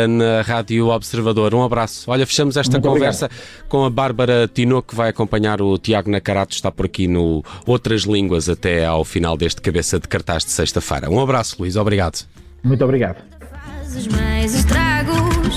na 0.08 0.42
Rádio 0.42 0.88
Observador. 0.88 1.54
Um 1.54 1.64
abraço. 1.64 1.93
Olha, 2.06 2.24
fechamos 2.26 2.56
esta 2.56 2.78
Muito 2.78 2.88
conversa 2.88 3.26
obrigado. 3.26 3.68
com 3.68 3.84
a 3.84 3.90
Bárbara 3.90 4.48
Tino, 4.52 4.80
que 4.82 4.94
vai 4.94 5.08
acompanhar 5.10 5.60
o 5.60 5.76
Tiago 5.76 6.10
Nacarato, 6.10 6.54
está 6.54 6.70
por 6.70 6.84
por 6.84 6.86
aqui 6.86 7.08
no 7.08 7.42
Outras 7.66 8.02
Línguas 8.02 8.48
até 8.48 8.84
ao 8.84 9.04
final 9.04 9.36
deste 9.36 9.60
cabeça 9.62 9.98
de 9.98 10.06
cartaz 10.06 10.44
de 10.44 10.50
sexta-feira. 10.50 11.10
Um 11.10 11.18
abraço, 11.18 11.56
Luís. 11.58 11.76
Obrigado. 11.76 12.26
Muito 12.62 12.84
obrigado. 12.84 13.16
mais 14.12 14.54
estragos. 14.54 15.56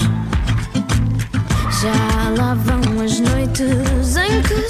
Já 1.82 2.30
lá 2.38 2.54
vão 2.56 3.02
as 3.02 3.20
noites 3.20 4.16
em 4.16 4.42
que 4.42 4.70